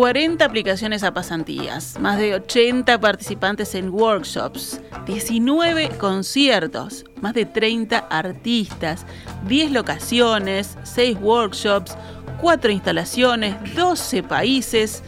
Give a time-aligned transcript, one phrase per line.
[0.00, 7.98] 40 aplicaciones a pasantías, más de 80 participantes en workshops, 19 conciertos, más de 30
[7.98, 9.04] artistas,
[9.46, 11.98] 10 locaciones, 6 workshops,
[12.40, 15.02] 4 instalaciones, 12 países.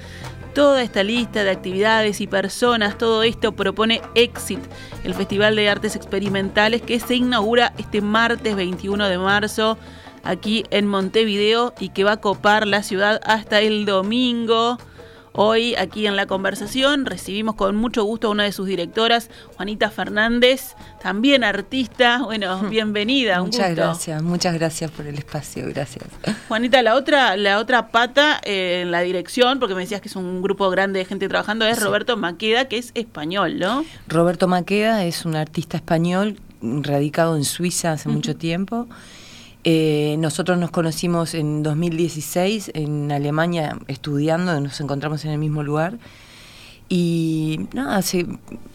[0.53, 4.61] Toda esta lista de actividades y personas, todo esto propone Exit,
[5.05, 9.79] el Festival de Artes Experimentales que se inaugura este martes 21 de marzo
[10.23, 14.79] aquí en Montevideo y que va a copar la ciudad hasta el domingo.
[15.35, 19.89] Hoy aquí en la conversación recibimos con mucho gusto a una de sus directoras, Juanita
[19.91, 22.21] Fernández, también artista.
[22.23, 23.41] Bueno, bienvenida.
[23.41, 23.83] Un muchas gusto.
[23.83, 26.05] gracias, muchas gracias por el espacio, gracias.
[26.49, 30.17] Juanita, la otra, la otra pata eh, en la dirección, porque me decías que es
[30.17, 31.85] un grupo grande de gente trabajando, es Sí.
[31.85, 33.87] Roberto Maqueda, que es español, ¿no?
[34.09, 38.87] Roberto Maqueda es un artista español radicado en Suiza hace mucho tiempo.
[39.65, 45.99] Eh, nosotros nos conocimos en 2016 en Alemania estudiando, nos encontramos en el mismo lugar.
[46.89, 48.27] Y nada, se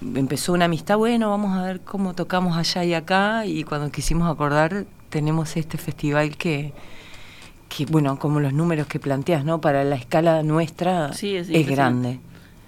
[0.02, 3.46] empezó una amistad, bueno, vamos a ver cómo tocamos allá y acá.
[3.46, 6.74] Y cuando quisimos acordar, tenemos este festival que,
[7.70, 9.62] que bueno, como los números que planteas, ¿no?
[9.62, 12.20] Para la escala nuestra Sí, es es, grande.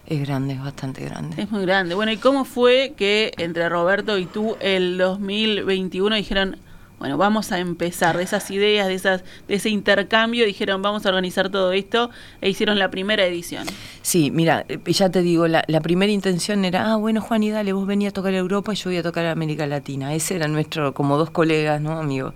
[0.05, 1.41] Es grande, es bastante grande.
[1.41, 1.95] Es muy grande.
[1.95, 6.57] Bueno, ¿y cómo fue que entre Roberto y tú el 2021 dijeron,
[6.99, 11.09] bueno, vamos a empezar de esas ideas, de esas de ese intercambio, dijeron, vamos a
[11.09, 12.09] organizar todo esto
[12.41, 13.65] e hicieron la primera edición?
[14.01, 17.49] Sí, mira, eh, ya te digo, la, la primera intención era, ah, bueno, Juan, y
[17.51, 20.13] dale, vos venís a tocar Europa y yo voy a tocar América Latina.
[20.13, 22.33] Ese era nuestro, como dos colegas, ¿no, amigo?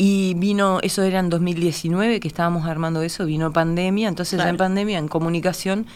[0.00, 4.50] Y vino, eso era en 2019 que estábamos armando eso, vino pandemia, entonces Claro.
[4.50, 5.86] en pandemia, en comunicación,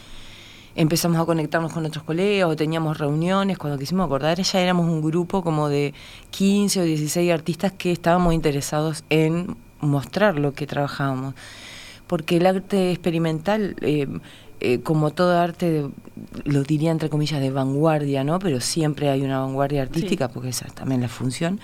[0.75, 5.03] empezamos a conectarnos con otros colegas o teníamos reuniones, cuando quisimos acordar ya éramos un
[5.03, 5.93] grupo como de
[6.31, 11.35] 15 o 16 artistas que estábamos interesados en mostrar lo que trabajábamos.
[12.07, 14.07] Porque el arte experimental, eh,
[14.61, 15.91] eh, como todo arte, de-
[16.45, 18.39] lo diría entre comillas, de vanguardia, ¿no?
[18.39, 21.59] Pero siempre hay una vanguardia artística, porque esa es también la función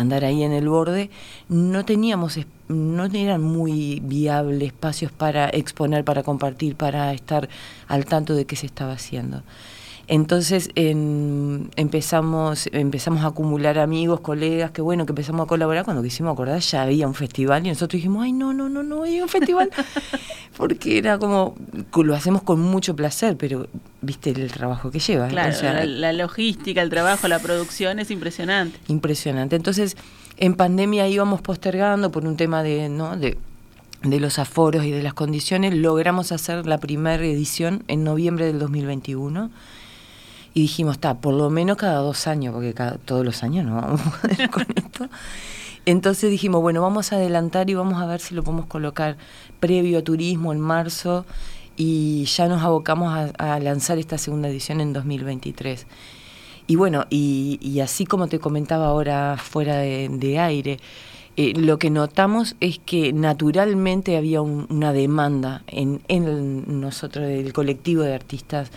[0.00, 1.10] andar ahí en el borde,
[1.48, 2.38] no teníamos,
[2.68, 7.48] no eran muy viables espacios para exponer, para compartir, para estar
[7.88, 9.42] al tanto de qué se estaba haciendo.
[10.12, 15.84] Entonces en- empezamos, empezamos a acumular amigos, colegas, que bueno, que empezamos a colaborar.
[15.84, 19.04] Cuando quisimos acordar ya había un festival y nosotros dijimos, ay, no, no, no, no,
[19.04, 19.70] hay un festival.
[20.56, 21.54] Porque era como,
[22.02, 23.68] lo hacemos con mucho placer, pero
[24.02, 25.28] viste el trabajo que lleva.
[25.28, 28.80] Claro, O sea, la, la logística, el trabajo, la producción es impresionante.
[28.88, 29.54] Impresionante.
[29.54, 29.96] Entonces,
[30.38, 33.16] en pandemia íbamos postergando por un tema de, ¿no?
[33.16, 33.38] de,
[34.02, 35.72] de los aforos y de las condiciones.
[35.76, 39.52] Logramos hacer la primera edición en noviembre del 2021.
[40.54, 43.76] Y dijimos, está, por lo menos cada dos años, porque cada, todos los años no
[43.76, 45.08] vamos a poder con esto.
[45.86, 49.16] Entonces dijimos, bueno, vamos a adelantar y vamos a ver si lo podemos colocar
[49.60, 51.24] previo a turismo en marzo
[51.76, 55.86] y ya nos abocamos a, a lanzar esta segunda edición en 2023.
[56.66, 60.78] Y bueno, y, y así como te comentaba ahora fuera de, de aire,
[61.36, 67.52] eh, lo que notamos es que naturalmente había un- una demanda en, en nosotros, el
[67.52, 68.70] colectivo de artistas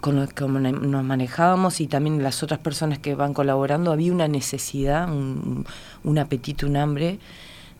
[0.00, 4.28] con los que nos manejábamos y también las otras personas que van colaborando, había una
[4.28, 5.64] necesidad, un,
[6.04, 7.18] un apetito, un hambre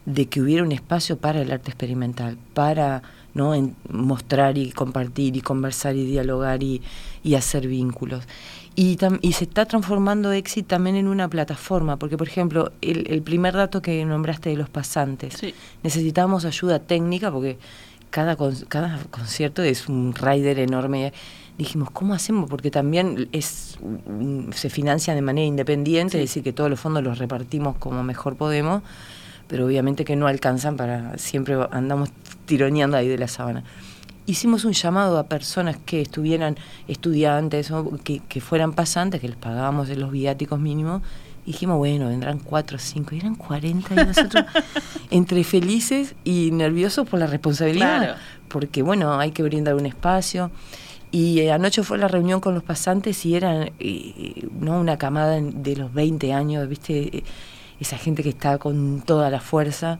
[0.07, 5.37] de que hubiera un espacio para el arte experimental, para no En- mostrar y compartir
[5.37, 6.83] y conversar y dialogar y,
[7.23, 8.25] y hacer vínculos.
[8.75, 13.07] Y, tam- y se está transformando Exit también en una plataforma, porque por ejemplo, el,
[13.09, 15.55] el primer dato que nombraste de los pasantes, Sí.
[15.85, 17.59] necesitábamos ayuda técnica porque
[18.11, 18.37] cada,
[18.69, 21.13] cada concierto es un rider enorme.
[21.59, 22.49] Dijimos, ¿cómo hacemos?
[22.49, 26.25] Porque también es mm, se financia de manera independiente, Sí.
[26.25, 28.83] es decir, que todos los fondos los repartimos como mejor podemos,
[29.47, 32.11] pero obviamente que no alcanzan para, siempre andamos
[32.47, 33.65] tironeando ahí de la sábana.
[34.27, 39.37] Hicimos un llamado a personas que estuvieran estudiantes o que, que fueran pasantes, que les
[39.37, 41.03] pagábamos los viáticos mínimos,
[41.47, 44.45] dijimos, bueno, vendrán cuatro o cinco, y eran 40 y nosotros
[45.11, 48.15] entre felices y nerviosos por la responsabilidad, Claro.
[48.49, 50.51] porque bueno, hay que brindar un espacio.
[51.13, 55.41] Y eh, anoche fue la reunión con los pasantes y eran eh, no una camada
[55.41, 57.17] de los 20 años, ¿viste?
[57.19, 57.25] Eh,
[57.81, 59.99] Esa gente que está con toda la fuerza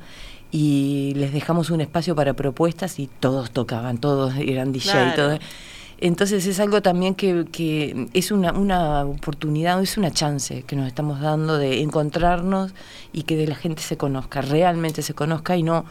[0.53, 5.15] y les dejamos un espacio para propuestas y todos tocaban, todos eran DJ, Claro.
[5.17, 5.39] todo.
[6.01, 11.21] Entonces es algo también que, es una, una oportunidad, es una chance que nos estamos
[11.21, 12.73] dando de encontrarnos
[13.13, 15.85] y que de la gente se conozca, realmente se conozca y no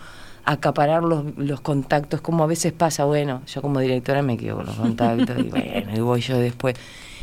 [0.46, 4.66] acaparar los, los contactos, como a veces pasa, bueno, yo como directora me quedo con
[4.66, 6.76] los contactos y bueno, y voy yo después.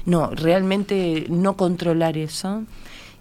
[0.04, 2.62] No, realmente no controlar eso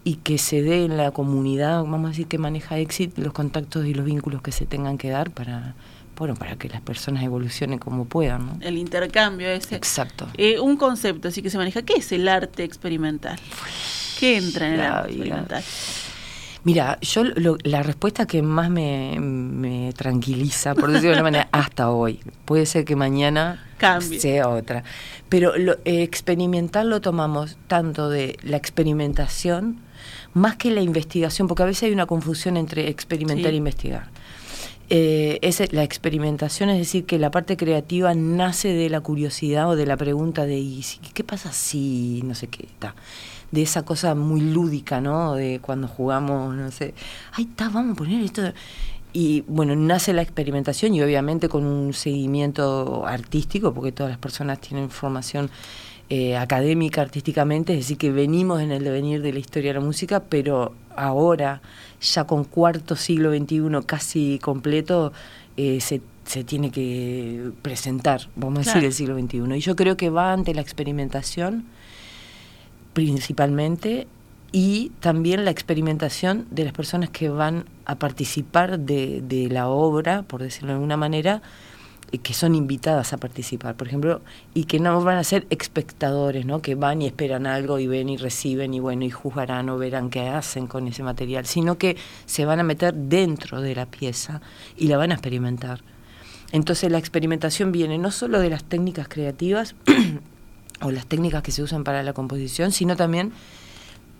[0.04, 3.88] y que se dé en la comunidad, vamos a decir, que maneja Exit, los contactos
[3.88, 5.74] y los vínculos que se tengan que dar para,
[6.18, 8.46] bueno, para que las personas evolucionen como puedan.
[8.46, 8.58] ¿no?
[8.62, 9.76] El intercambio ese.
[9.76, 10.28] Exacto.
[10.38, 11.82] Eh, un concepto así que se maneja.
[11.84, 13.38] ¿Qué es el arte experimental?
[14.20, 15.64] ¿Qué entra en el arte experimental?
[16.64, 21.48] Mira, yo lo- la respuesta que más me, me tranquiliza, por decirlo de una manera,
[21.52, 24.20] hasta hoy, puede ser que mañana Cambie.
[24.20, 24.84] sea otra,
[25.30, 29.78] pero lo, eh, experimental lo tomamos tanto de la experimentación
[30.34, 33.54] más que la investigación, porque a veces hay una confusión entre experimentar Sí.
[33.54, 34.10] e investigar.
[34.90, 39.76] Eh, es la experimentación, es decir, que la parte creativa nace de la curiosidad o
[39.76, 40.84] de la pregunta de ¿y
[41.14, 42.94] qué pasa si no sé qué está?
[43.52, 45.34] De esa cosa muy lúdica, ¿no?
[45.34, 46.94] De cuando jugamos, no sé,
[47.34, 48.42] ay, está, vamos a poner esto.
[49.12, 54.60] Y bueno, nace la experimentación y obviamente con un seguimiento artístico, porque todas las personas
[54.60, 55.50] tienen formación
[56.10, 59.86] eh, académica artísticamente, es decir, que venimos en el devenir de la historia de la
[59.86, 61.62] música, pero ahora,
[62.14, 65.14] ya con cuarto siglo XXI casi completo,
[65.58, 69.56] eh, se, se tiene que presentar, vamos a decir, el siglo XXI.
[69.56, 71.66] Y yo creo que va ante la experimentación
[72.94, 74.08] principalmente
[74.52, 80.24] y también la experimentación de las personas que van a participar de, de la obra,
[80.24, 81.42] por decirlo de alguna manera,
[82.20, 84.22] que son invitadas a participar, por ejemplo,
[84.54, 86.62] y que no van a ser espectadores, ¿no?
[86.62, 90.10] que van y esperan algo y ven y reciben y bueno, y juzgarán o verán
[90.10, 94.42] qué hacen con ese material, sino que se van a meter dentro de la pieza
[94.78, 95.82] y la van a experimentar.
[96.52, 99.76] Entonces la experimentación viene no solo de las técnicas creativas
[100.82, 103.34] o las técnicas que se usan para la composición, sino también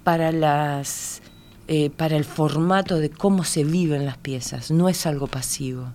[0.04, 1.22] para las
[1.68, 4.70] eh, para el formato de cómo se viven las piezas.
[4.70, 5.94] No es algo pasivo.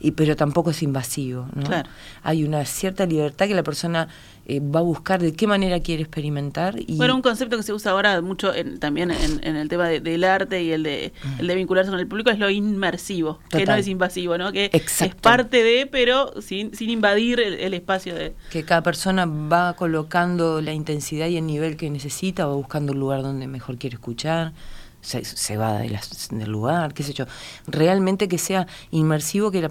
[0.00, 1.46] Y, pero tampoco es invasivo.
[1.54, 1.62] ¿no?
[1.64, 1.88] Claro.
[2.22, 4.08] Hay una cierta libertad que la persona
[4.46, 6.74] eh, va a buscar de qué manera quiere experimentar.
[6.78, 9.86] Y, Bueno, un concepto que se usa ahora mucho en- también en, en el tema
[9.88, 13.38] de- del arte y el de, el de vincularse con el público es lo inmersivo,
[13.50, 13.78] que no Total.
[13.80, 14.52] es invasivo, ¿no?
[14.52, 15.04] Que Exacto.
[15.04, 18.34] es parte de, pero sin, sin invadir el, el espacio de...
[18.50, 22.98] que cada persona va colocando la intensidad y el nivel que necesita, va buscando el
[22.98, 24.52] lugar donde mejor quiere escuchar,
[25.00, 27.24] se, se va de las- del lugar, qué sé yo.
[27.66, 29.70] Realmente que sea inmersivo, que, la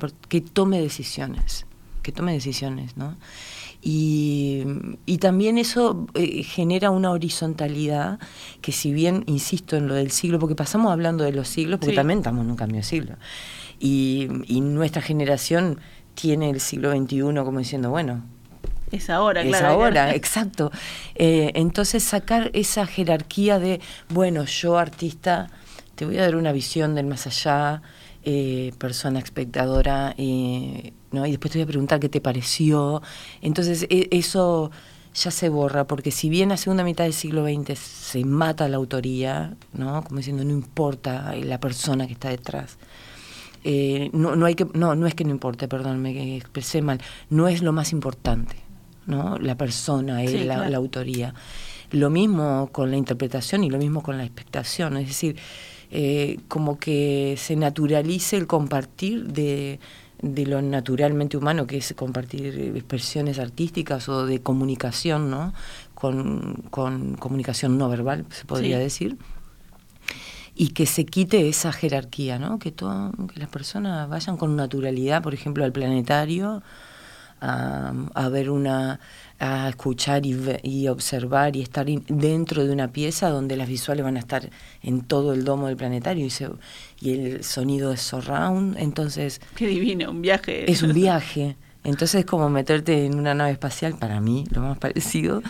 [0.54, 1.66] tome decisiones,
[2.04, 3.16] que tome decisiones, ¿no?
[3.81, 4.64] Y,
[5.06, 8.20] y también eso eh, genera una horizontalidad
[8.62, 11.92] que si bien, insisto en lo del siglo, porque pasamos hablando de los siglos, porque
[11.92, 11.96] Sí.
[11.96, 13.16] también estamos en un cambio de siglo,
[13.80, 15.80] y, y nuestra generación
[16.14, 18.24] tiene el siglo XXI como diciendo, bueno,
[18.91, 19.68] Es ahora, es claro.
[19.68, 20.71] ahora, exacto.
[21.15, 25.50] Eh, entonces sacar esa jerarquía de, bueno, yo artista,
[25.95, 27.81] te voy a dar una visión del más allá,
[28.24, 31.25] eh, persona espectadora, eh, ¿no?
[31.25, 33.01] y después te voy a preguntar qué te pareció.
[33.41, 34.71] Entonces e- eso
[35.13, 38.77] ya se borra, porque si bien a segunda mitad del siglo XX se mata la
[38.77, 40.03] autoría, ¿no?
[40.03, 42.78] como diciendo, no importa la persona que está detrás.
[43.64, 47.02] Eh, no, no hay que no no es que no importe perdón me expresé mal
[47.30, 48.56] no es lo más importante
[49.09, 50.69] no la persona Sí, eh, la, claro.
[50.71, 51.33] la autoría
[51.92, 55.35] lo mismo con la interpretación y lo mismo con la expectación es decir
[55.92, 59.80] eh, como que se naturalice el compartir de
[60.21, 65.54] de lo naturalmente humano que es compartir expresiones artísticas o de comunicación no
[65.95, 68.83] con, con comunicación no verbal se podría Sí.
[68.83, 69.18] decir
[70.56, 72.59] y que se quite esa jerarquía, ¿no?
[72.59, 76.61] Que, todo, que las personas vayan con naturalidad, por ejemplo, al planetario,
[77.42, 79.00] a, a ver una,
[79.40, 84.04] a escuchar y, y observar y estar in- dentro de una pieza donde las visuales
[84.04, 84.50] van a estar
[84.84, 86.50] en todo el domo del planetario y, se-
[87.02, 90.69] y el sonido es surround, entonces Qué divino, un viaje.
[90.72, 91.56] es un viaje.
[91.86, 95.42] Entonces es como meterte en una nave espacial, para mí, lo más parecido.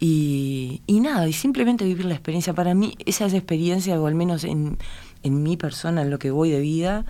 [0.00, 2.54] Y, y nada, y simplemente vivir la experiencia.
[2.54, 4.78] Para mí, esas experiencias, o al menos en,
[5.22, 7.04] en mi persona, en lo que voy de vida,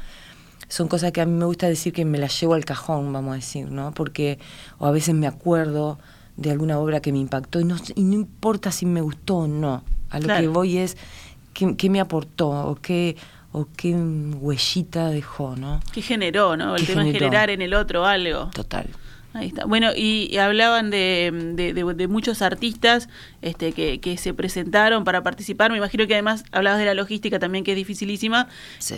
[0.71, 3.33] son cosas que a mí me gusta decir que me las llevo al cajón, vamos
[3.33, 3.93] a decir, ¿no?
[3.93, 4.39] Porque
[4.79, 5.99] o a veces me acuerdo
[6.39, 9.47] de alguna obra que me impactó y no, y no importa si me gustó o
[9.47, 9.83] no.
[10.09, 10.41] A lo Claro.
[10.41, 10.97] que voy es
[11.53, 13.17] qué, qué me aportó o qué,
[13.53, 15.81] o qué huellita dejó, ¿no?
[15.93, 16.77] ¿Qué generó, no?
[16.77, 17.27] El ¿Qué tema de generó?
[17.27, 18.47] generar en el otro algo.
[18.55, 18.89] Total.
[19.33, 19.65] Ahí está.
[19.65, 23.09] Bueno, y, hablaban de, de, muchos artistas
[23.43, 25.71] este, que, que, se presentaron para participar.
[25.71, 28.49] Me imagino que además hablabas de la logística también, que es dificilísima,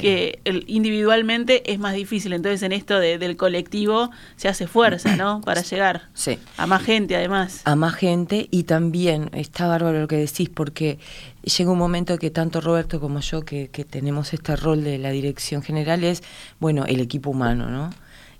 [0.00, 2.32] que el, individualmente es más difícil.
[2.32, 5.40] Entonces, en esto del colectivo se hace fuerza, ¿no?
[5.44, 6.38] Para llegar sí.
[6.56, 7.60] a más gente, además.
[7.64, 10.98] A más gente, y también está bárbaro lo que decís, porque
[11.42, 15.10] llega un momento que tanto Roberto como yo, que, que tenemos este rol de la
[15.10, 16.22] dirección general, es,
[16.58, 17.90] bueno, el equipo humano, ¿no?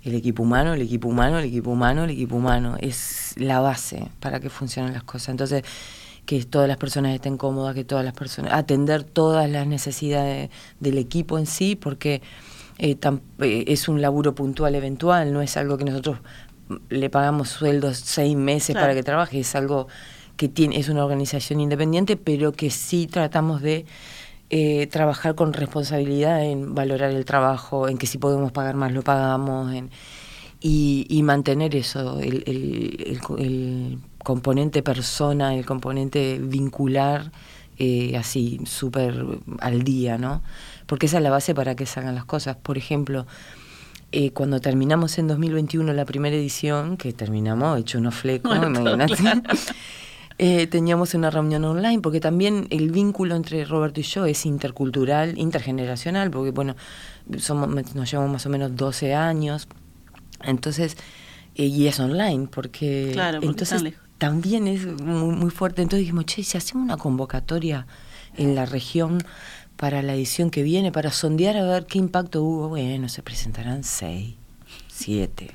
[0.03, 2.75] El equipo humano, el equipo humano, el equipo humano, el equipo humano.
[2.79, 5.29] Es la base para que funcionen las cosas.
[5.29, 5.63] Entonces,
[6.25, 10.97] que todas las personas estén cómodas, que todas las personas, atender todas las necesidades del
[10.97, 12.21] equipo en sí, porque
[12.77, 12.97] eh,
[13.39, 16.19] eh, es un laburo puntual eventual, no es algo que nosotros
[16.89, 19.87] le pagamos sueldos seis meses para que trabaje, es algo
[20.37, 23.85] que tiene, es una organización independiente, pero que sí tratamos de
[24.55, 29.01] eh, trabajar con responsabilidad en valorar el trabajo, en que si podemos pagar más lo
[29.01, 29.89] pagamos, en,
[30.61, 37.31] y, mantener eso, el, el, componente persona, el componente vincular,
[37.79, 39.25] eh, así súper
[39.59, 40.43] al día, ¿no?
[40.85, 42.55] Porque esa es la base para que salgan las cosas.
[42.55, 43.25] Por ejemplo,
[44.11, 49.15] eh, cuando terminamos en 2021 la primera edición, que terminamos hecho unos flecos, imagínate.
[50.37, 55.37] Eh, teníamos una reunión online, porque también el vínculo entre Roberto y yo es intercultural,
[55.37, 56.75] intergeneracional, porque bueno,
[57.37, 59.67] somos, nos llevamos más o menos 12 años,
[60.43, 60.97] entonces,
[61.55, 63.83] eh, y es online, porque, entonces
[64.17, 65.81] también es muy, muy, fuerte.
[65.81, 67.87] Entonces dijimos, che, si hacemos una convocatoria
[68.35, 69.19] en la región
[69.75, 73.83] para la edición que viene, para sondear a ver qué impacto hubo, bueno, se presentarán
[73.83, 74.35] seis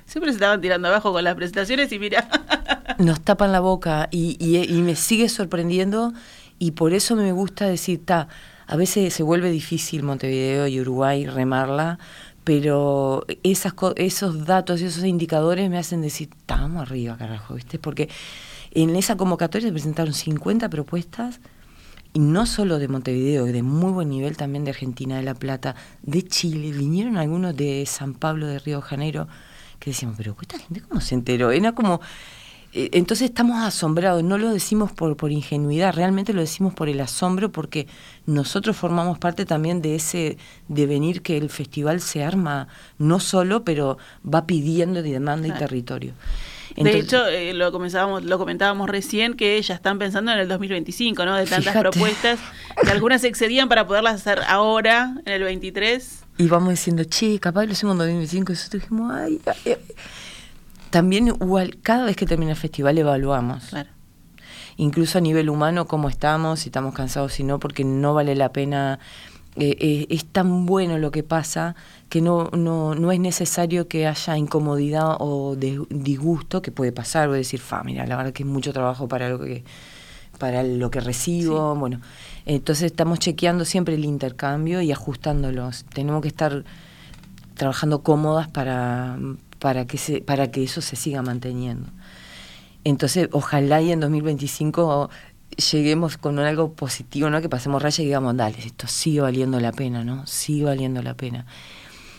[0.06, 2.28] Siempre se estaban tirando abajo con las presentaciones y mira.
[2.98, 6.12] Nos tapan la boca y, y, me sigue sorprendiendo
[6.58, 8.28] y por eso me gusta decir, ta,
[8.66, 11.98] a veces se vuelve difícil Montevideo y Uruguay remarla,
[12.42, 17.78] pero esas, esos datos, esos indicadores me hacen decir, estamos arriba, carajo, ¿viste?
[17.78, 18.08] Porque
[18.72, 21.40] en esa convocatoria se presentaron 50 propuestas
[22.12, 25.76] y no solo de Montevideo, de muy buen nivel también de Argentina, de La Plata,
[26.02, 29.28] de Chile, vinieron algunos de San Pablo, de Río de Janeiro,
[29.78, 32.00] que decíamos, pero esta gente cómo se enteró, era como...
[32.74, 37.00] Eh, entonces estamos asombrados, no lo decimos por, por ingenuidad, realmente lo decimos por el
[37.00, 37.86] asombro, porque
[38.26, 40.36] nosotros formamos parte también de ese
[40.68, 46.12] devenir que el festival se arma, no solo, pero va pidiendo de demanda y territorio.
[46.76, 51.24] De hecho, eh, lo, comenzábamos, lo comentábamos recién que ya están pensando en el 2025,
[51.24, 51.34] ¿no?
[51.36, 52.38] De tantas propuestas,
[52.82, 56.24] que algunas se excedían para poderlas hacer ahora, en el 23.
[56.38, 59.76] Y vamos diciendo, che, capaz lo hacemos en 2025, y nosotros dijimos, ay, ay,
[60.90, 63.66] También igual, cada vez que termina el festival evaluamos.
[63.66, 63.90] Claro.
[64.76, 68.52] Incluso a nivel humano, cómo estamos, si estamos cansados, si no, porque no vale la
[68.52, 69.00] pena
[69.60, 71.74] eh, eh, es tan bueno lo que pasa
[72.08, 77.32] que no, no, no es necesario que haya incomodidad o disgusto, que puede pasar, o
[77.32, 79.64] decir, fa, mira, la verdad que es mucho trabajo para lo que
[80.38, 82.00] para lo que recibo, bueno,
[82.46, 85.84] entonces estamos chequeando siempre el intercambio y ajustándolos.
[85.92, 86.62] Tenemos que estar
[87.54, 89.18] trabajando cómodas para,
[89.58, 91.90] para, que, se, para que eso se siga manteniendo.
[92.84, 95.10] Entonces, ojalá y en 2025
[95.70, 97.40] lleguemos con algo positivo, ¿no?
[97.40, 100.26] Que pasemos raya y digamos, dale, esto sigue valiendo la pena, ¿no?
[100.26, 101.46] Sigue valiendo la pena.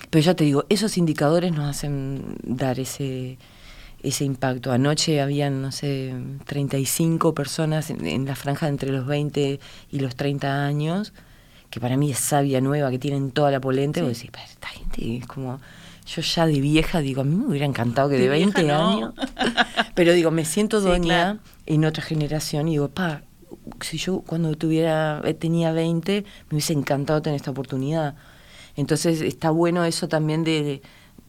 [0.09, 3.37] Pero ya te digo, esos indicadores nos hacen dar ese,
[4.01, 4.71] ese impacto.
[4.71, 6.13] Anoche habían, no sé,
[6.45, 9.59] 35 personas en, la franja entre los 20
[9.91, 11.13] y los 30 años,
[11.69, 14.67] que para mí es sabia nueva, que tienen toda la polenta, y vos decís, esta
[14.67, 15.59] gente es como...
[16.15, 19.13] Yo ya de vieja digo, a mí me hubiera encantado que de, 20 años,
[19.93, 23.21] pero digo, me siento doña en otra generación y digo, pa,
[23.81, 28.15] si yo cuando tuviera eh, tenía 20 me hubiese encantado tener esta oportunidad.
[28.75, 30.81] Entonces está bueno eso también de,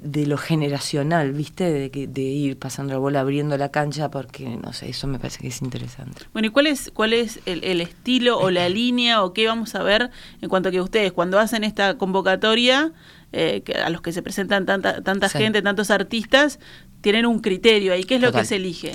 [0.03, 1.65] de lo generacional, ¿viste?
[1.65, 5.41] De, de, ir pasando la bola, abriendo la cancha, porque, no sé, eso me parece
[5.41, 6.23] que es interesante.
[6.33, 9.83] Bueno, ¿y cuál es, cuál es el, estilo o la línea o qué vamos a
[9.83, 10.11] ver
[10.41, 12.93] en cuanto a que ustedes, cuando hacen esta convocatoria,
[13.33, 16.59] eh, a los que se presentan tanta, tanta gente, tantos artistas,
[17.01, 18.05] tienen un criterio ahí?
[18.05, 18.93] ¿Qué es lo que se elige?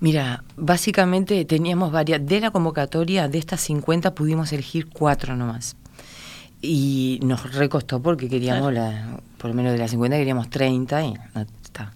[0.00, 5.76] Mira, básicamente teníamos varias, de la convocatoria, de estas 50 pudimos elegir cuatro nomás.
[6.60, 11.12] Y nos recostó porque queríamos, la, por lo menos de las 50 queríamos 30 y
[11.12, 11.92] no está.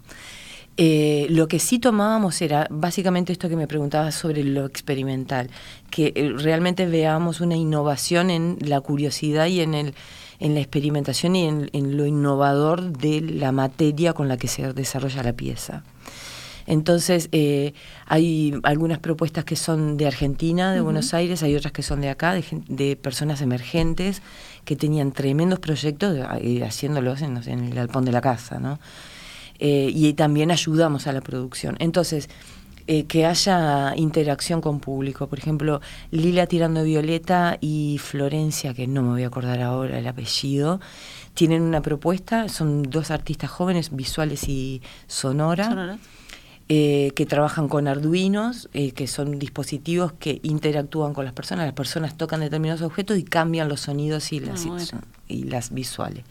[0.80, 5.50] Eh, lo que sí tomábamos era básicamente esto que me preguntabas sobre lo experimental,
[5.90, 9.94] que eh, realmente veamos una innovación en la curiosidad y en, el,
[10.40, 14.72] en la experimentación y en, en lo innovador de la materia con la que se
[14.72, 15.82] desarrolla la pieza.
[16.68, 17.72] Entonces, eh,
[18.04, 22.10] hay algunas propuestas que son de Argentina, de Buenos Aires, hay otras que son de
[22.10, 24.20] acá, de, personas emergentes
[24.66, 28.78] que tenían tremendos proyectos eh, haciéndolos en, el galpón de la casa, ¿no?
[29.58, 31.76] eh, y también ayudamos a la producción.
[31.78, 32.28] Entonces,
[32.90, 35.26] eh, que haya interacción con público.
[35.26, 40.06] Por ejemplo, Lila Tirando Violeta y Florencia, que no me voy a acordar ahora el
[40.06, 40.80] apellido,
[41.34, 45.98] tienen una propuesta, son dos artistas jóvenes, visuales y sonora.
[46.70, 51.66] Eh, que trabajan con arduinos, eh, que son dispositivos que interactúan con las personas.
[51.66, 56.24] Las personas tocan determinados objetos y cambian los sonidos y las, ah, y las visuales.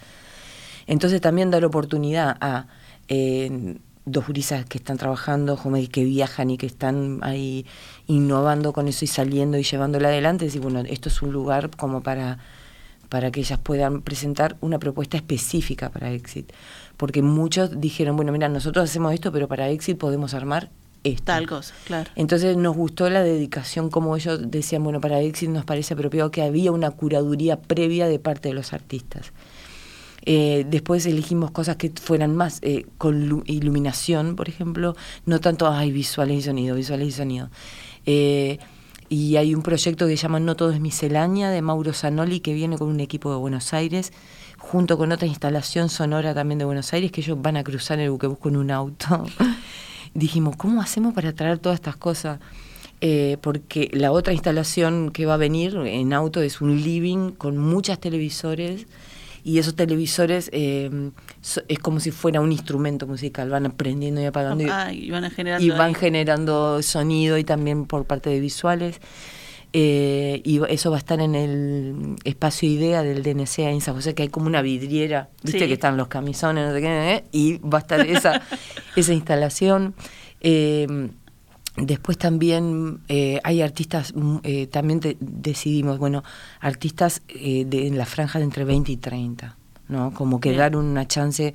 [0.88, 2.66] Entonces también dar oportunidad a
[3.08, 5.60] eh, dos gurisas que están trabajando,
[5.92, 7.66] que viajan y que están ahí
[8.08, 10.46] innovando con eso y saliendo y llevándolo adelante.
[10.46, 12.40] Decir, bueno, esto es un lugar como para,
[13.10, 16.52] para que ellas puedan presentar una propuesta específica para Exit
[16.98, 20.70] porque muchos dijeron, bueno, mira, nosotros hacemos esto, pero para Exit podemos armar
[21.04, 21.26] esto.
[21.26, 22.10] Tal cosa, claro.
[22.16, 26.42] Entonces nos gustó la dedicación, como ellos decían, bueno, para Exit nos parece apropiado que
[26.42, 29.32] había una curaduría previa de parte de los artistas.
[30.30, 34.94] Eh, después elegimos cosas que fueran más eh, con iluminación, por ejemplo,
[35.26, 37.50] no tanto, ay, visuales y sonido, visuales y sonido.
[38.06, 38.60] Eh,
[39.08, 42.54] y hay un proyecto que se llama No Todo es Miscelánea de Mauro Zanoli que
[42.54, 44.12] viene con un equipo de Buenos Aires
[44.58, 48.10] junto con otra instalación sonora también de Buenos Aires, que ellos van a cruzar el
[48.10, 49.24] buquebus en un auto.
[50.14, 52.42] Dijimos, ¿cómo hacemos para traer todas estas cosas?
[53.00, 57.58] Eh, porque la otra instalación que va a venir en auto es un living con
[57.58, 58.88] muchas televisores
[59.48, 60.92] y esos televisores eh,
[61.70, 65.70] es como si fuera un instrumento musical, van aprendiendo y apagando y, van, generando y
[65.70, 69.00] van generando sonido y también por parte de visuales.
[69.72, 74.14] Eh, y eso va a estar en el espacio IDEA del DNC en San José,
[74.14, 77.24] que hay como una vidriera, viste que están los camisones, no sé qué, ¿eh?
[77.32, 78.42] y va a estar esa,
[78.98, 79.96] esa instalación.
[80.42, 81.10] Eh,
[81.78, 83.00] después también
[83.44, 84.38] hay artistas, mm,
[84.72, 86.24] también decidimos, bueno,
[86.60, 89.58] artistas de, en la franja de entre 20 y 30,
[89.88, 90.14] ¿no?
[90.14, 91.54] Como que dar una chance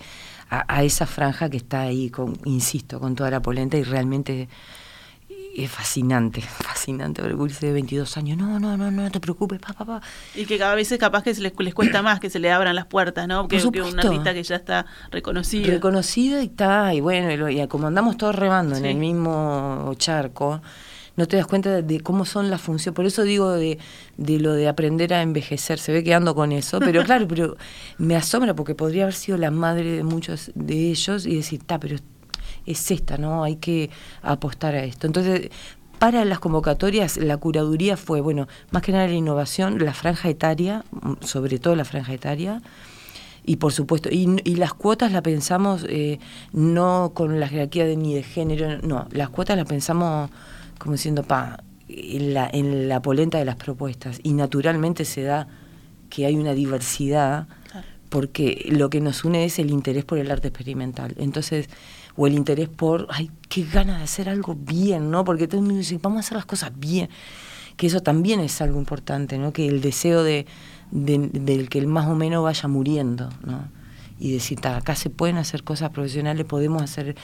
[0.49, 4.49] a, a, esa franja que está ahí, con, insisto, con toda la polenta y realmente
[5.55, 8.39] es fascinante, fascinante ver Gulse de 22 años.
[8.39, 10.07] No, no, no, no te preocupes, papá, papá.
[10.35, 12.75] Y que cada vez es capaz que les, les cuesta más que se le abran
[12.75, 13.49] las puertas, ¿no?
[13.49, 15.71] Que, que un artista que ya está reconocido.
[15.71, 20.63] Reconocido y está, y bueno, y, como andamos todos remando en el mismo charco,
[21.17, 22.97] no te das cuenta de, cómo son las funciones.
[22.97, 23.79] Por eso digo de,
[24.17, 25.79] de, lo de aprender a envejecer.
[25.79, 27.57] Se ve que ando con eso, pero claro, pero
[27.99, 31.79] me asombra porque podría haber sido la madre de muchos de ellos y decir, está,
[31.79, 31.97] pero
[32.67, 33.45] es esta, ¿no?
[33.45, 33.91] Hay que
[34.23, 35.07] apostar a esto.
[35.07, 35.51] Entonces,
[35.99, 40.85] para las convocatorias, la curaduría fue, bueno, más que nada la innovación, la franja etaria,
[41.21, 42.61] sobre todo la franja etaria,
[43.45, 46.19] y por supuesto, y, las cuotas las pensamos eh,
[46.53, 50.31] no con la jerarquía de, ni de género, no, las cuotas las pensamos
[50.79, 55.47] como diciendo, pa, en la, en la polenta de las propuestas, y naturalmente se da
[56.11, 57.47] que hay una diversidad,
[58.09, 61.15] porque lo que nos une es el interés por el arte experimental.
[61.17, 61.69] Entonces,
[62.17, 65.25] o el interés por, ay, qué ganas de hacer algo bien, ¿no?
[65.25, 67.09] Porque todo el mundo dice, vamos a hacer las cosas bien.
[67.77, 69.53] Que eso también es algo importante, ¿no?
[69.53, 70.47] Que el deseo de,
[70.91, 73.69] del que el más o menos vaya muriendo, ¿no?
[74.19, 77.17] Y decir, acá se pueden hacer cosas profesionales, podemos hacer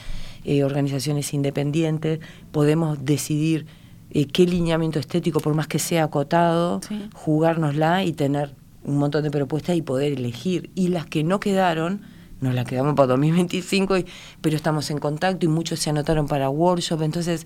[0.43, 2.19] eh, organizaciones independientes,
[2.51, 3.67] podemos decidir
[4.11, 6.81] eh, qué lineamiento estético, por más que sea acotado,
[7.13, 10.71] jugárnosla y tener un montón de propuestas y poder elegir.
[10.75, 12.01] Y las que no quedaron,
[12.41, 14.05] nos la quedamos para 2025, y,
[14.41, 17.45] pero estamos en contacto y muchos se anotaron para workshop, entonces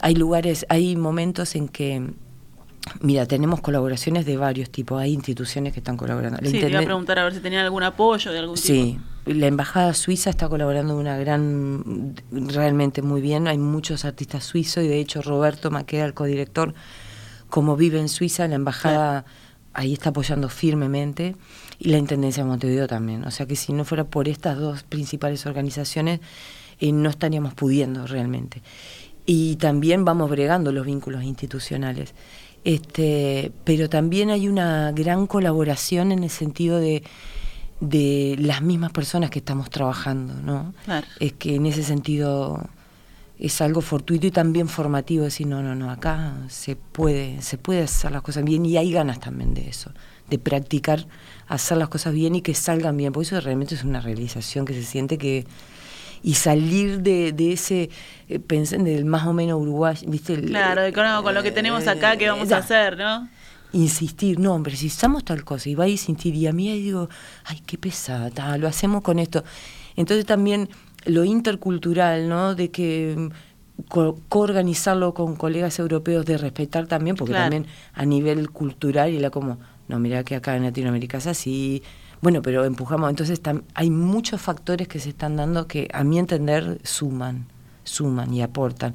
[0.00, 2.10] hay lugares, hay momentos en que,
[3.00, 6.38] mira, tenemos colaboraciones de varios tipos, hay instituciones que están colaborando.
[6.44, 8.66] sí, te iba a preguntar a ver si tenían algún apoyo de algún tipo.
[8.66, 14.84] Sí, la Embajada Suiza está colaborando una gran, realmente muy bien, hay muchos artistas suizos
[14.84, 16.74] y de hecho Roberto Maqueda, el codirector,
[17.48, 19.24] como vive en Suiza, la Embajada
[19.72, 21.36] ahí está apoyando firmemente
[21.78, 23.24] y la Intendencia de Montevideo también.
[23.24, 26.20] O sea que si no fuera por estas dos principales organizaciones,
[26.80, 28.62] eh, no estaríamos pudiendo realmente.
[29.24, 32.14] Y también vamos bregando los vínculos institucionales.
[32.64, 37.02] Este, pero también hay una gran colaboración en el sentido de,
[37.80, 40.74] de las mismas personas que estamos trabajando, ¿no?
[41.20, 42.68] Es que en ese sentido
[43.38, 47.82] es algo fortuito y también formativo decir no no no acá se puede se puede
[47.82, 49.90] hacer las cosas bien y hay ganas también de eso
[50.28, 51.06] de practicar
[51.46, 54.74] hacer las cosas bien y que salgan bien, porque eso realmente es una realización que
[54.74, 55.46] se siente que
[56.22, 57.90] y salir de, de ese
[58.28, 60.40] eh, pensé del más o menos Uruguay, ¿viste?
[60.42, 60.82] claro,
[61.22, 63.28] con, lo que tenemos acá, ¿qué vamos a hacer, no?
[63.72, 66.82] Insistir, no, hombre, si estamos tal cosa, y va a insistir, y a mí ahí
[66.82, 67.08] digo,
[67.44, 69.44] ay, qué pesada, lo hacemos con esto.
[69.96, 70.68] Entonces también
[71.04, 72.54] lo intercultural, ¿no?
[72.54, 73.88] De que mm,
[74.28, 79.58] coorganizarlo con colegas europeos, de respetar también, porque también a nivel cultural y la como
[79.88, 81.82] no, mira que acá en Latinoamérica es así,
[82.22, 83.40] Bueno, pero empujamos, entonces
[83.74, 87.46] hay muchos factores que se están dando que a mi entender suman,
[87.84, 88.94] suman y aportan.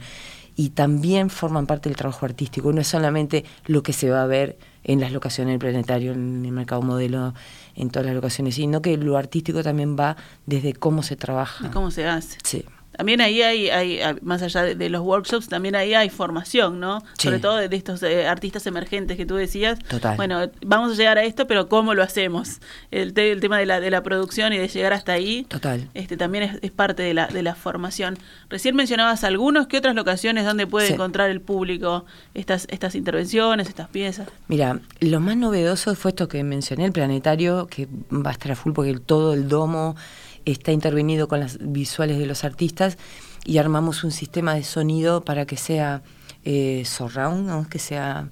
[0.55, 4.27] Y también forman parte del trabajo artístico, no es solamente lo que se va a
[4.27, 7.33] ver en las locaciones del planetario, en el mercado modelo,
[7.75, 11.67] en todas las locaciones, sino que lo artístico también va desde cómo se trabaja.
[11.67, 12.37] Y cómo se hace.
[12.43, 12.65] Sí.
[13.01, 17.03] También ahí hay, hay más allá de, los workshops, también ahí hay formación, ¿no?
[17.17, 19.79] Sobre todo de, estos eh, artistas emergentes que tú decías.
[19.79, 20.17] Total.
[20.17, 22.59] Bueno, vamos a llegar a esto, pero ¿cómo lo hacemos?
[22.91, 25.45] El, el tema de la, de la producción y de llegar hasta ahí.
[25.45, 25.89] Total.
[25.95, 28.19] Este también es, parte de la, de la formación.
[28.49, 33.89] Recién mencionabas algunos, ¿qué otras locaciones donde puede encontrar el público estas, estas intervenciones, estas
[33.89, 34.27] piezas?
[34.47, 38.55] Mira, lo más novedoso fue esto que mencioné, el planetario, que va a estar a
[38.55, 39.95] full porque todo el domo
[40.45, 42.97] está intervenido con las visuales de los artistas
[43.45, 46.01] y armamos un sistema de sonido para que sea
[46.45, 48.29] eh, surround, que sea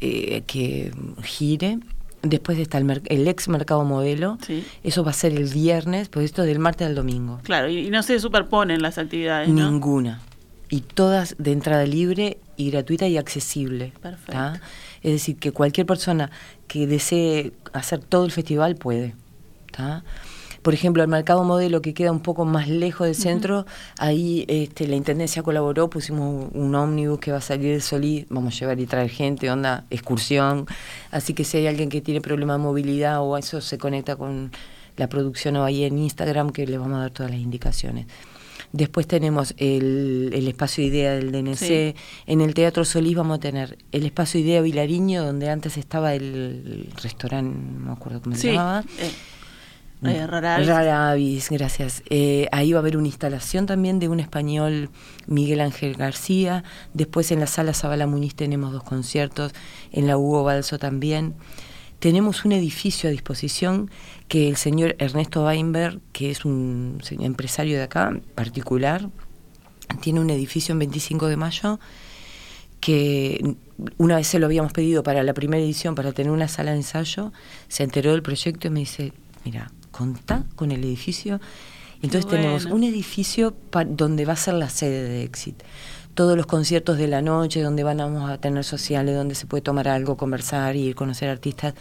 [0.00, 0.92] eh, que
[1.22, 1.78] gire.
[2.22, 4.38] Después está el, el ex mercado modelo.
[4.82, 7.40] Eso va a ser el viernes, pues esto es del martes al domingo.
[7.42, 9.48] Claro, y, no se superponen las actividades.
[9.48, 10.20] Ninguna.
[10.68, 13.92] Y todas de entrada libre y gratuita y accesible.
[14.02, 14.60] Perfecto.
[15.02, 16.30] Es decir, que cualquier persona
[16.66, 19.14] que desee hacer todo el festival puede.
[19.66, 20.02] ¿está?
[20.66, 23.66] Por ejemplo, el mercado modelo que queda un poco más lejos del centro,
[23.98, 28.56] ahí este, la Intendencia colaboró, pusimos un ómnibus que va a salir de Solí, vamos
[28.56, 30.66] a llevar y traer gente, onda, excursión.
[31.12, 34.50] Así que si hay alguien que tiene problema de movilidad o eso se conecta con
[34.96, 38.06] la producción o ahí en Instagram que le vamos a dar todas las indicaciones.
[38.72, 41.94] Después tenemos el, espacio Idea del DNC.
[42.26, 46.88] En el Teatro Solís vamos a tener el espacio Idea Vilariño, donde antes estaba el,
[47.00, 48.84] restaurante, no me acuerdo cómo se llamaba.
[48.98, 49.12] Eh,
[50.02, 51.50] eh, Raravis.
[51.50, 52.02] gracias.
[52.10, 54.90] Eh, ahí va a haber una instalación también de un español,
[55.26, 56.64] Miguel Ángel García.
[56.94, 59.52] Después en la sala Zabala Muñiz tenemos dos conciertos,
[59.92, 61.34] en la Hugo Balso también.
[61.98, 63.90] Tenemos un edificio a disposición
[64.28, 69.08] que el señor Ernesto Weinberg, que es un empresario de acá, particular,
[70.00, 71.80] tiene un edificio en 25 de mayo
[72.80, 73.56] que
[73.98, 76.78] una vez se lo habíamos pedido para la primera edición, para tener una sala de
[76.78, 77.32] ensayo,
[77.68, 79.12] se enteró del proyecto y me dice,
[79.44, 81.40] mira, contá con el edificio.
[82.02, 83.54] Entonces tenemos un edificio
[83.88, 85.62] donde va a ser la sede de Exit.
[86.14, 89.88] Todos los conciertos de la noche, donde vamos a tener sociales, donde se puede tomar
[89.88, 91.74] algo, conversar, ir, conocer artistas.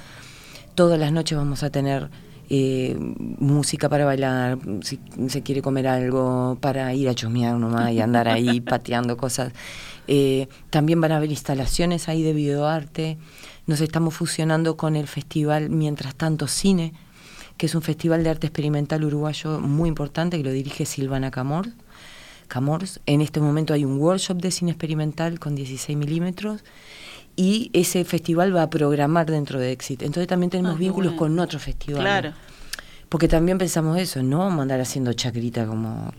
[0.76, 2.10] Todas las noches vamos a tener
[2.50, 8.00] eh, música para bailar, si se quiere comer algo, para ir a chusmear nomás y
[8.00, 9.52] andar ahí pateando cosas.
[10.08, 13.18] Eh, también van a haber instalaciones ahí de videoarte.
[13.68, 16.94] Nos estamos fusionando con el festival Mientras tanto Cine,
[17.58, 21.70] que es un festival de arte experimental uruguayo muy importante que lo dirige Silvana Camor.
[22.48, 23.00] Camors.
[23.06, 26.64] En este momento hay un workshop de cine experimental con 16 milímetros
[27.36, 30.04] y ese festival va a programar dentro de Exit.
[30.04, 32.04] Entonces también tenemos ah, vínculos con otros festivales.
[32.04, 32.34] Claro.
[33.10, 36.12] Porque también pensamos eso, no vamos a andar haciendo chacrita como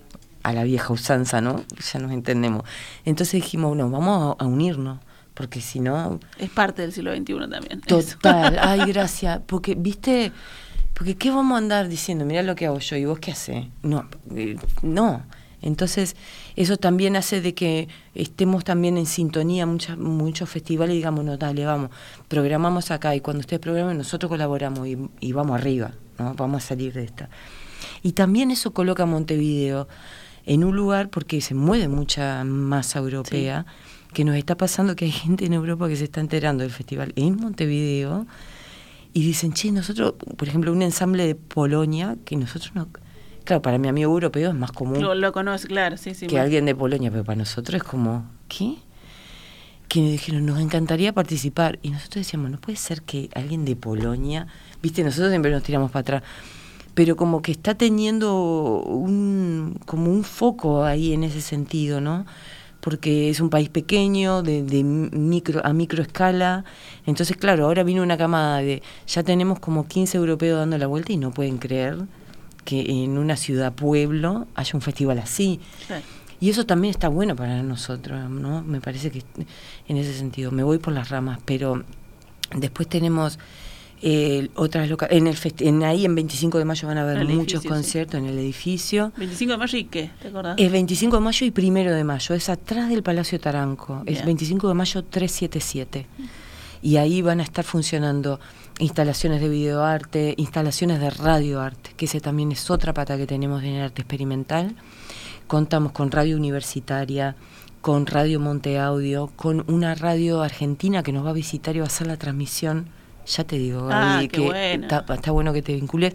[0.42, 1.64] a la vieja usanza, ¿no?
[1.92, 2.62] Ya nos entendemos.
[3.04, 5.00] Entonces dijimos, no, vamos a, unirnos,
[5.34, 6.20] porque si no...
[6.38, 7.80] Es parte del siglo XXI también.
[7.80, 9.40] Total, ay, gracias.
[9.44, 10.32] Porque, viste,
[10.96, 12.24] porque ¿qué vamos a andar diciendo?
[12.24, 13.66] Mira lo que hago yo y vos qué haces.
[13.82, 15.22] No, eh, no.
[15.60, 16.16] Entonces,
[16.54, 21.36] eso también hace de que estemos también en sintonía muchas, muchos festivales y digamos, no,
[21.36, 21.90] dale, vamos,
[22.28, 24.88] programamos acá y cuando ustedes programen nosotros colaboramos
[25.20, 26.34] y, vamos arriba, ¿no?
[26.34, 27.28] Vamos a salir de esta.
[28.02, 29.88] Y también eso coloca a Montevideo
[30.46, 33.66] en un lugar porque se mueve mucha masa europea,
[34.14, 37.12] que nos está pasando que hay gente en Europa que se está enterando del festival
[37.16, 38.26] en Montevideo
[39.16, 42.86] y dicen, che, nosotros, por ejemplo, un ensamble de Polonia, que nosotros no...
[43.44, 45.00] Claro, para mi amigo europeo es más común.
[45.00, 46.26] Lo, lo conoce, claro, sí, sí.
[46.26, 48.74] Que alguien de Polonia, pero para nosotros es como, ¿qué?
[49.88, 51.78] Que nos dijeron, nos encantaría participar.
[51.80, 54.48] Y nosotros decíamos, no puede ser que alguien de Polonia,
[54.82, 56.22] viste, nosotros siempre nos tiramos para atrás,
[56.92, 62.26] pero como que está teniendo un, como un foco ahí en ese sentido, ¿no?
[62.80, 66.64] Porque es un país pequeño, de, micro a micro escala.
[67.06, 71.12] Entonces, claro, ahora vino una camada de, ya tenemos como 15 europeos dando la vuelta
[71.12, 71.98] y no pueden creer
[72.64, 75.60] que en una ciudad pueblo haya un festival así.
[76.38, 78.62] Y eso también está bueno para nosotros, ¿no?
[78.62, 79.22] Me parece que
[79.88, 81.84] en ese sentido, me voy por las ramas, pero
[82.54, 83.38] después tenemos
[84.02, 88.20] eh, otras en el en ahí en 25 de mayo van a haber muchos conciertos
[88.20, 89.12] en el edificio.
[89.16, 90.56] 25 de mayo y qué, ¿te acordás?
[90.58, 94.68] Es 25 de mayo y primero de mayo, es atrás del Palacio Taranco, es 25
[94.68, 96.06] de mayo 377.
[96.82, 98.38] Y ahí van a estar funcionando
[98.78, 103.74] instalaciones de videoarte, instalaciones de radioarte, que ese también es otra pata que tenemos en
[103.74, 104.76] el arte experimental.
[105.46, 107.34] Contamos con radio universitaria,
[107.80, 111.86] con Radio Monte Audio, con una radio argentina que nos va a visitar y va
[111.86, 112.88] a hacer la transmisión
[113.26, 114.82] Ya te digo, Ah, Gaby, que bueno.
[114.86, 116.14] está, está bueno que te vincules.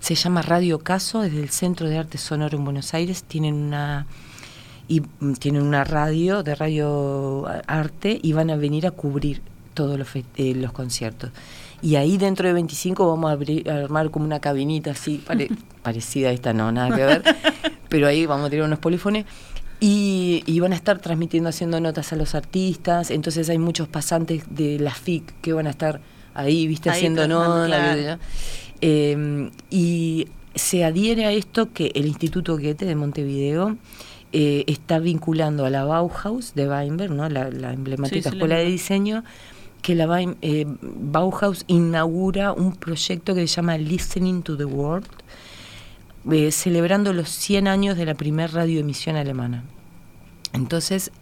[0.00, 3.24] Se llama Radio Caso, es del Centro de Arte Sonoro en Buenos Aires.
[3.24, 4.06] Tienen una
[4.88, 9.40] y mm, tienen una radio de radio arte y van a venir a cubrir
[9.74, 11.30] todos los, eh, los conciertos.
[11.82, 15.48] Y ahí dentro de 25 vamos a, abrir- a armar como una cabinita así, pare-
[15.82, 17.22] parecida a esta, no, nada que ver,
[17.88, 19.24] pero ahí vamos a tener unos polifones.
[19.80, 23.10] Y, y van a estar transmitiendo, haciendo notas a los artistas.
[23.10, 26.00] Entonces hay muchos pasantes de la FIC que van a estar
[26.36, 27.24] ahí, viste, Ahí haciendo
[27.66, 27.94] claro.
[27.94, 28.16] sé yo.
[28.80, 33.76] Eh, y se adhiere a esto que el Instituto Goethe de Montevideo
[34.32, 37.28] eh, está vinculando a la Bauhaus de Weinberg, ¿no?
[37.28, 39.24] la, la emblemática Sí, sí, la escuela de diseño,
[39.82, 45.06] que la eh, Bauhaus inaugura un proyecto que se llama Listening to the World,
[46.30, 49.62] eh, celebrando los 100 años de la primera radioemisión alemana.
[50.52, 51.12] Entonces,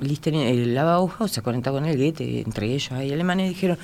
[0.00, 3.78] Listening, la Bauhaus se conecta con el Goethe, entre ellos hay alemanes, y dijeron,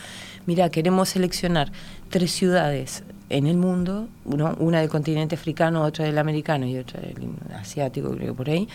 [0.49, 1.71] mira, queremos seleccionar
[2.09, 7.35] tres ciudades en el mundo, una del continente africano, otra del americano y otra del
[7.55, 8.67] asiático, creo por ahí,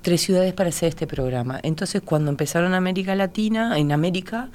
[0.00, 1.60] tres ciudades para hacer este programa.
[1.62, 4.48] Entonces, cuando empezaron América Latina, en América,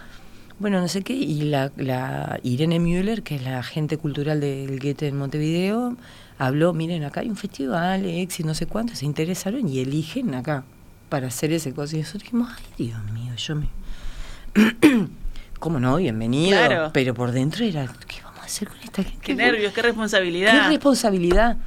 [0.58, 5.10] bueno, no sé qué, y la, Irene Müller, que es la agente cultural del Goethe
[5.10, 5.96] en Montevideo,
[6.40, 10.64] habló, miren, acá hay un festival, Exit, no sé cuánto, se interesaron y eligen acá
[11.08, 11.98] para hacer ese cosa.
[11.98, 13.70] Y nosotros dijimos, ay, Dios mío, yo me...
[15.60, 15.98] ¿Cómo no?
[15.98, 16.58] Bienvenido.
[16.58, 16.89] Claro.
[16.94, 19.20] Pero por dentro era, ¿qué vamos a hacer con esta gente?
[19.22, 20.68] Qué nervios, qué ¿Qué responsabilidad.
[20.70, 21.58] responsabilidad?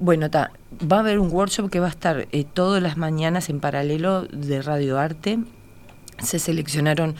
[0.00, 0.50] Bueno, ta,
[0.90, 4.22] va a haber un workshop que va a estar eh, todas las mañanas en paralelo
[4.22, 5.38] de Radio Arte.
[6.22, 7.14] Se seleccionaron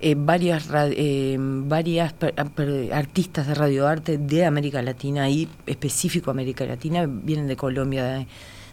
[0.00, 6.30] eh, varias, eh, varias per- per- artistas de Radio Arte de América Latina y específico
[6.30, 7.06] América Latina.
[7.08, 8.26] Vienen de Colombia, de,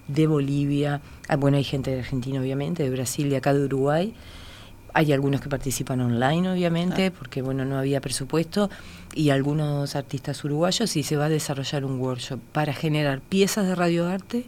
[0.07, 1.01] de Bolivia.
[1.29, 4.13] Ah, bueno, hay gente de Argentina, obviamente, de Brasil y acá de Uruguay.
[4.97, 8.69] Hay algunos que participan online, obviamente, porque bueno, no había presupuesto,
[9.13, 13.75] y algunos artistas uruguayos, y se va a desarrollar un workshop para generar piezas de
[13.75, 14.45] radioarte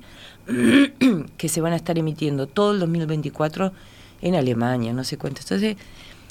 [1.38, 3.74] que se van a estar emitiendo todo el 2024
[4.22, 5.42] en Alemania, no sé cuánto.
[5.42, 5.76] Entonces,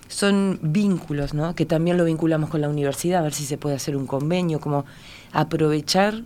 [0.08, 1.54] son vínculos, ¿no?
[1.54, 4.60] Que también lo vinculamos con la universidad, a ver si se puede hacer un convenio,
[4.60, 4.86] como
[5.32, 6.22] aprovechar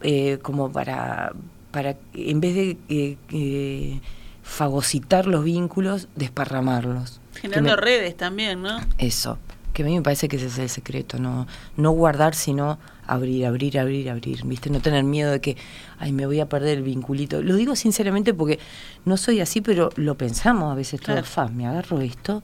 [0.00, 1.34] eh, como para,
[1.70, 4.00] para, en vez de eh, eh,
[4.44, 7.20] fagocitar los vínculos, desparramarlos.
[7.34, 8.78] Generando me- redes también, ¿no?
[8.98, 9.38] Eso,
[9.72, 13.46] que a mí me parece que ese es el secreto, no, no guardar, sino abrir,
[13.46, 14.70] abrir, abrir, abrir, ¿viste?
[14.70, 15.56] No tener miedo de que,
[15.98, 17.42] ay, me voy a perder el vinculito.
[17.42, 18.60] Lo digo sinceramente porque
[19.04, 21.24] no soy así, pero lo pensamos a veces Claro.
[21.24, 22.42] fa, me agarro esto,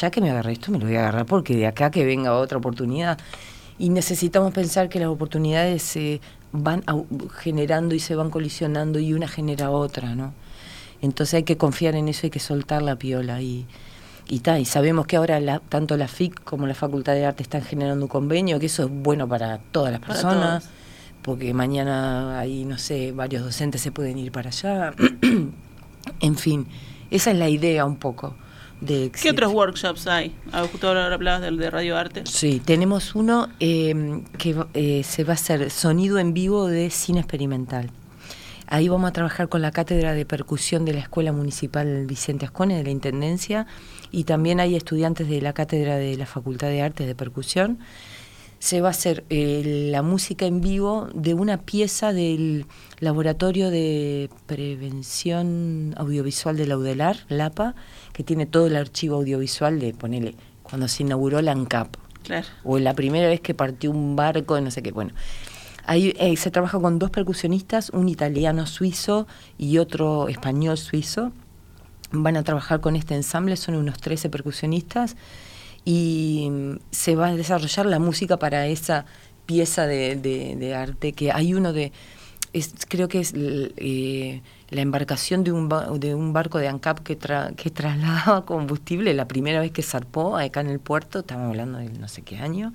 [0.00, 2.32] ya que me agarré esto, me lo voy a agarrar porque de acá que venga
[2.34, 3.18] otra oportunidad.
[3.78, 6.20] Y necesitamos pensar que las oportunidades se
[6.52, 6.82] van
[7.36, 10.32] generando y se van colisionando y una genera otra, ¿no?
[11.06, 13.66] Entonces hay que confiar en eso, hay que soltar la piola y,
[14.28, 17.42] y, ta, y sabemos que ahora la- tanto la FIC como la Facultad de Arte
[17.42, 20.68] están generando un convenio, que eso es bueno para todas las personas,
[21.22, 24.92] porque mañana ahí, no sé, varios docentes se pueden ir para allá.
[26.20, 26.66] en fin,
[27.10, 28.34] esa es la idea un poco.
[28.80, 30.34] De ¿Qué otros workshops hay?
[30.52, 32.24] Ah, Justo ahora hablabas del de Radio Arte.
[32.26, 37.20] Sí, tenemos uno eh, que eh, se va a hacer sonido en vivo de cine
[37.20, 37.90] experimental.
[38.68, 42.76] Ahí vamos a trabajar con la cátedra de percusión de la Escuela Municipal Vicente Ascone,
[42.76, 43.66] de la Intendencia,
[44.10, 47.78] y también hay estudiantes de la cátedra de la Facultad de Artes de Percusión.
[48.58, 52.66] Se va a hacer eh, la música en vivo de una pieza del
[52.98, 57.74] Laboratorio de Prevención Audiovisual de la UDELAR, LAPA,
[58.12, 62.48] que tiene todo el archivo audiovisual de, ponele, cuando se inauguró la ANCAP, Claro.
[62.64, 64.90] o la primera vez que partió un barco no sé qué.
[64.90, 65.12] Bueno,
[65.86, 69.26] ahí eh, se trabaja con dos percusionistas, un italiano suizo
[69.58, 71.32] y otro español suizo.
[72.12, 75.16] Van a trabajar con este ensamble, son unos 13 percusionistas
[75.84, 79.06] y mm, se va a desarrollar la música para esa
[79.46, 81.92] pieza de, de- de arte que hay uno de
[82.52, 85.68] es, creo que es eh, la embarcación de un,
[86.00, 90.36] de un barco de ANCAP que, tra- que trasladaba combustible la primera vez que zarpó
[90.38, 92.72] acá en el puerto, estamos hablando de no sé qué año,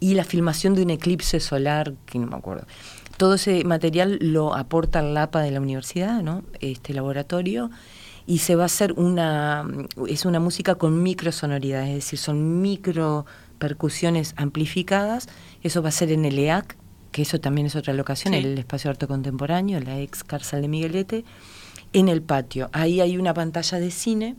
[0.00, 2.66] y la filmación de un eclipse solar, que no me acuerdo.
[3.16, 6.44] Todo ese material lo aporta el LAPA de la universidad, ¿no?
[6.60, 7.70] este laboratorio,
[8.26, 9.66] y se va a hacer una,
[10.06, 13.26] es una música con microsonoridades, es decir, son micro
[13.58, 15.28] percusiones amplificadas,
[15.62, 16.76] eso va a ser en el EAC,
[17.10, 18.40] que eso también es otra locación, Sí.
[18.40, 21.24] el Espacio de Arte Contemporáneo, la ex cárcel de Miguelete,
[21.92, 22.68] en el patio.
[22.72, 24.36] Ahí hay una pantalla de cine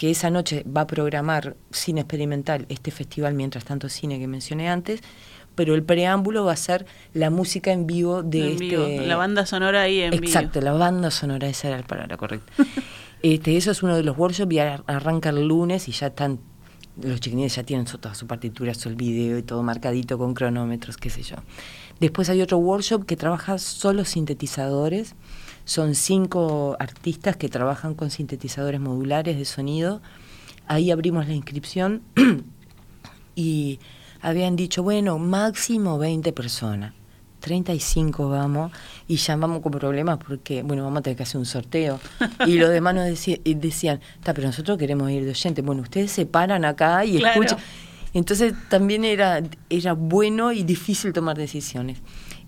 [0.00, 4.70] que esa noche va a programar cine experimental, este festival Mientras tanto cine que mencioné
[4.70, 5.02] antes,
[5.54, 8.64] pero el preámbulo va a ser la música en vivo de en este...
[8.64, 8.86] vivo.
[9.06, 10.72] La banda sonora ahí en Exacto, vivo.
[10.72, 12.50] la banda sonora, esa era la palabra correcta.
[13.22, 16.38] este, eso es uno de los workshops y ar- arranca el lunes y ya están
[17.02, 21.10] los chiquinines ya tienen toda su partitura, su video y todo marcadito con cronómetros, qué
[21.10, 21.36] sé yo.
[22.00, 25.14] Después hay otro workshop que trabaja solo sintetizadores.
[25.70, 30.02] Son cinco artistas que trabajan con sintetizadores modulares de sonido.
[30.66, 32.02] Ahí abrimos la inscripción
[33.36, 33.78] y
[34.20, 36.92] habían dicho, bueno, máximo 20 personas.
[37.38, 38.72] 35 vamos
[39.06, 42.00] y ya vamos con problemas porque, bueno, vamos a tener que hacer un sorteo.
[42.48, 45.62] Y los demás nos decían, está, pero nosotros queremos ir de oyente.
[45.62, 47.58] Bueno, ustedes se paran acá y escuchan.
[48.12, 51.98] Entonces también era, era bueno y difícil tomar decisiones.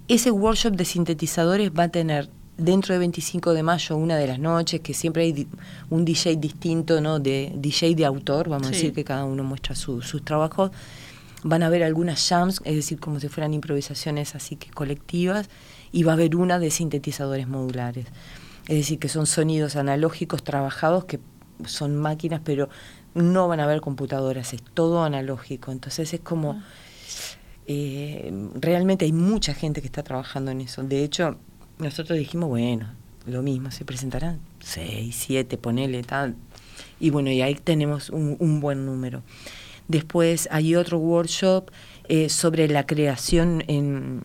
[0.09, 4.39] Ese workshop de sintetizadores va a tener dentro de 25 de mayo, una de las
[4.39, 5.49] noches, que siempre hay
[5.91, 7.19] un DJ distinto, ¿no?
[7.19, 10.71] De DJ de autor, vamos a decir que cada uno muestra sus trabajos
[11.45, 15.49] van a haber algunas jams, es decir, como si fueran improvisaciones así que colectivas,
[15.91, 18.07] y va a haber una de sintetizadores modulares.
[18.69, 21.21] Es decir, que son sonidos analógicos trabajados que
[21.65, 22.69] son máquinas, pero
[23.15, 25.73] no van a haber computadoras, es todo analógico.
[25.73, 26.65] Entonces es como, ah.
[27.67, 30.83] eh, realmente hay mucha gente que está trabajando en eso.
[30.85, 31.39] De hecho,
[31.83, 32.89] nosotros dijimos, bueno,
[33.27, 36.37] lo mismo, se presentarán seis, siete, ponele, tal.
[36.99, 39.23] Y bueno, y ahí tenemos un buen número.
[39.89, 41.71] Después hay otro workshop
[42.09, 44.25] eh, sobre la creación en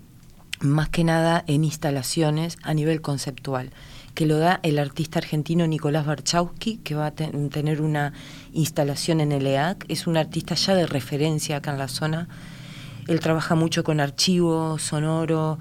[0.59, 3.71] más que nada en instalaciones a nivel conceptual,
[4.15, 8.13] que lo da el artista argentino Nicolás Barchowski, que va a tener una
[8.53, 9.85] instalación en el EAC.
[9.89, 12.27] Es un artista ya de referencia acá en la zona.
[13.07, 15.59] Él trabaja mucho con archivo sonoro,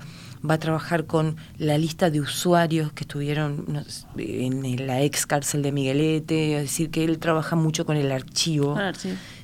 [0.49, 3.85] va a trabajar con la lista de usuarios que estuvieron
[4.16, 8.77] en la ex cárcel de Miguelete, es decir, que él trabaja mucho con el archivo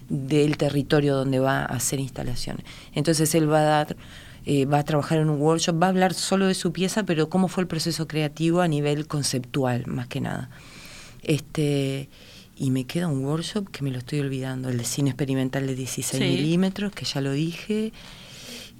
[0.09, 2.65] del territorio donde va a hacer instalaciones.
[2.95, 3.97] Entonces él va a dar,
[4.45, 7.29] eh, va a trabajar en un workshop, va a hablar solo de su pieza, pero
[7.29, 10.51] cómo fue el proceso creativo a nivel conceptual, más que nada.
[11.23, 12.09] Este,
[12.57, 15.75] y me queda un workshop que me lo estoy olvidando, el de cine experimental de
[15.75, 17.93] 16 milímetros, que ya lo dije,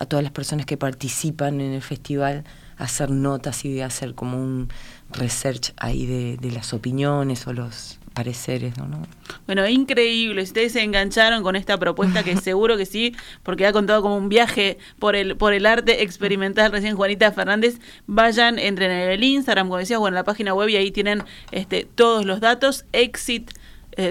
[0.00, 2.44] a todas las personas que participan en el festival,
[2.78, 4.68] hacer notas y hacer como un
[5.12, 9.02] research ahí de, de las opiniones o los pareceres, ¿no?
[9.46, 10.42] Bueno, increíble.
[10.42, 14.28] Ustedes se engancharon con esta propuesta, que seguro que sí, porque ha contado como un
[14.28, 17.78] viaje por el, por el arte experimental recién Juanita Fernández.
[18.06, 21.22] Vayan, entren en el Instagram, como decías, o en la página web y ahí tienen
[21.52, 22.84] este, todos los datos.
[22.92, 23.50] Exit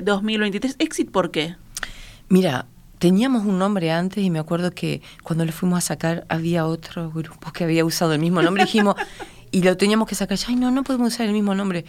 [0.03, 0.73] 2023.
[0.73, 1.55] Eh, ¿Exit por qué?
[2.27, 2.67] Mira,
[2.99, 7.09] teníamos un nombre antes y me acuerdo que cuando lo fuimos a sacar había otro
[7.09, 8.95] grupo que había usado el mismo nombre y dijimos,
[9.51, 11.85] y lo teníamos que sacar, ay no, no podemos usar el mismo nombre.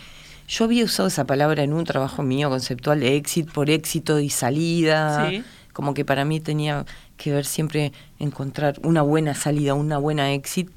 [0.49, 4.31] Yo había usado esa palabra en un trabajo mío conceptual de éxito por éxito y
[4.31, 5.31] salida.
[5.73, 10.73] Como que para mí tenía que ver siempre encontrar una buena salida, una buena éxito.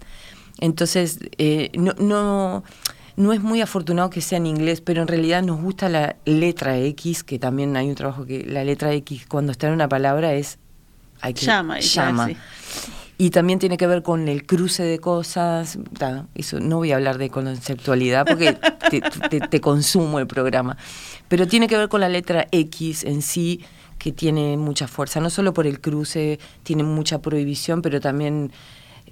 [0.59, 2.63] Entonces, eh, no, no,
[3.15, 6.77] no es muy afortunado que sea en inglés, pero en realidad nos gusta la letra
[6.77, 10.33] X, que también hay un trabajo que la letra X cuando está en una palabra
[10.33, 10.59] es...
[11.21, 11.79] Hay que, llama.
[11.79, 12.29] llama.
[13.17, 15.77] Y también tiene que ver con el cruce de cosas.
[16.35, 18.57] eso no voy a hablar de conceptualidad porque
[19.49, 20.77] te, consumo el programa.
[21.27, 23.63] Pero tiene que ver con la letra X en sí,
[23.99, 25.19] que tiene mucha fuerza.
[25.19, 28.51] No solo por el cruce, tiene mucha prohibición, pero también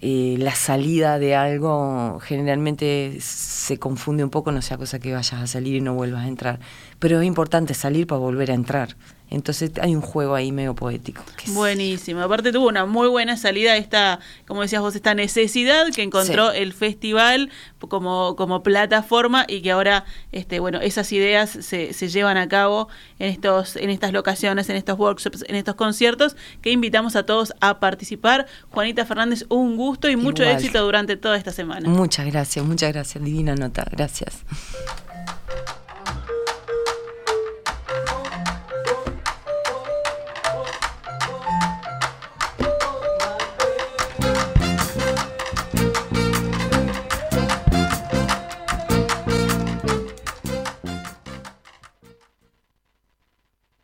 [0.02, 5.34] eh, la salida de algo generalmente se confunde un poco, no sea cosa que vayas
[5.34, 6.60] a salir y no vuelvas a entrar.
[6.98, 8.96] Pero es importante salir para volver a entrar.
[9.32, 11.24] Entonces hay un juego ahí medio poético.
[11.48, 12.22] Buenísimo.
[12.22, 16.74] Aparte tuvo una muy buena salida esta, como decías vos, esta necesidad que encontró el
[16.74, 20.04] festival como, como plataforma y que ahora,
[20.34, 24.76] este, bueno, esas ideas se, se llevan a cabo en estos, en estas locaciones, en
[24.76, 28.48] estos workshops, en estos conciertos, que invitamos a todos a participar.
[28.70, 31.88] Juanita Fernández, un gusto y mucho éxito durante toda esta semana.
[31.88, 33.24] Muchas gracias, muchas gracias.
[33.24, 33.86] Divina nota.
[33.90, 34.44] Gracias.